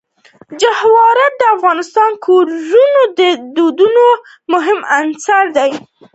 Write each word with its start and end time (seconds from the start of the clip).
جواهرات 0.61 1.33
د 1.37 1.41
افغان 1.55 1.81
کورنیو 2.25 2.99
د 3.19 3.19
دودونو 3.55 4.05
مهم 4.53 4.79
عنصر 4.97 5.45
دی. 5.57 5.71